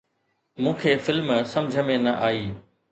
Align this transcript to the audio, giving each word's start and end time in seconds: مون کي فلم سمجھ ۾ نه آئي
مون 0.61 0.73
کي 0.81 0.91
فلم 1.09 1.27
سمجھ 1.53 1.77
۾ 1.95 1.97
نه 2.05 2.13
آئي 2.29 2.45